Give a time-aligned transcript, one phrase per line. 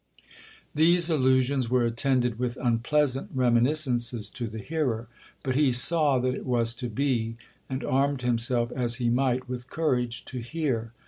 [0.73, 6.73] 'These allusions were attended with unpleasant reminiscences to the hearer,—but he saw that it was
[6.73, 7.37] to be,
[7.69, 10.91] and armed himself as he might with courage to hear.